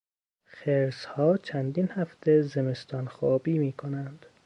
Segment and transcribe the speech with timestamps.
[0.45, 4.25] خرسها چندین هفته زمستانخوابی میکنند.